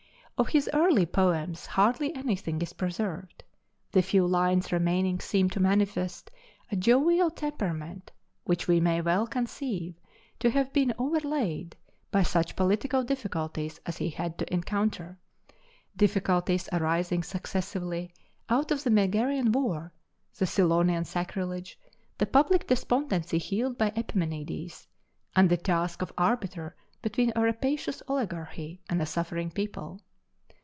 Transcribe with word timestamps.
Of 0.37 0.47
his 0.47 0.67
early 0.73 1.05
poems 1.05 1.67
hardly 1.67 2.15
anything 2.15 2.63
is 2.63 2.73
preserved. 2.73 3.43
The 3.91 4.01
few 4.01 4.25
lines 4.25 4.71
remaining 4.71 5.19
seem 5.19 5.51
to 5.51 5.59
manifest 5.59 6.31
a 6.71 6.75
jovial 6.75 7.29
temperament 7.29 8.09
which 8.43 8.67
we 8.67 8.79
may 8.79 9.01
well 9.01 9.27
conceive 9.27 9.93
to 10.39 10.49
have 10.49 10.73
been 10.73 10.95
overlaid 10.97 11.75
by 12.09 12.23
such 12.23 12.55
political 12.55 13.03
difficulties 13.03 13.79
as 13.85 13.97
he 13.97 14.09
had 14.09 14.39
to 14.39 14.51
encounter 14.51 15.19
difficulties 15.95 16.67
arising 16.73 17.21
successively 17.21 18.11
out 18.49 18.71
of 18.71 18.83
the 18.83 18.89
Megarian 18.89 19.51
war, 19.51 19.93
the 20.39 20.45
Cylonian 20.47 21.05
sacrilege, 21.05 21.77
the 22.17 22.25
public 22.25 22.65
despondency 22.65 23.37
healed 23.37 23.77
by 23.77 23.93
Epimenides, 23.95 24.87
and 25.35 25.51
the 25.51 25.55
task 25.57 26.01
of 26.01 26.11
arbiter 26.17 26.75
between 27.03 27.31
a 27.35 27.41
rapacious 27.41 28.01
oligarchy 28.07 28.81
and 28.89 28.99
a 28.99 29.05
suffering 29.05 29.51
people. 29.51 30.01